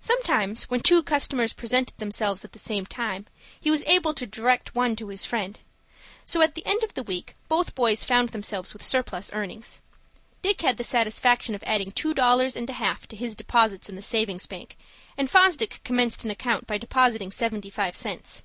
Sometimes, 0.00 0.64
when 0.64 0.80
two 0.80 1.04
customers 1.04 1.52
presented 1.52 1.96
themselves 1.98 2.44
at 2.44 2.50
the 2.50 2.58
same 2.58 2.84
time, 2.84 3.26
he 3.60 3.70
was 3.70 3.84
able 3.86 4.12
to 4.12 4.26
direct 4.26 4.74
one 4.74 4.96
to 4.96 5.06
his 5.06 5.24
friend. 5.24 5.60
So 6.24 6.42
at 6.42 6.56
the 6.56 6.66
end 6.66 6.82
of 6.82 6.94
the 6.94 7.04
week 7.04 7.32
both 7.46 7.76
boys 7.76 8.04
found 8.04 8.30
themselves 8.30 8.72
with 8.72 8.82
surplus 8.82 9.30
earnings. 9.32 9.78
Dick 10.42 10.62
had 10.62 10.78
the 10.78 10.82
satisfaction 10.82 11.54
of 11.54 11.62
adding 11.62 11.92
two 11.92 12.12
dollars 12.12 12.56
and 12.56 12.68
a 12.68 12.72
half 12.72 13.06
to 13.06 13.14
his 13.14 13.36
deposits 13.36 13.88
in 13.88 13.94
the 13.94 14.02
Savings 14.02 14.46
Bank, 14.46 14.76
and 15.16 15.30
Fosdick 15.30 15.80
commenced 15.84 16.24
an 16.24 16.32
account 16.32 16.66
by 16.66 16.76
depositing 16.76 17.30
seventy 17.30 17.70
five 17.70 17.94
cents. 17.94 18.42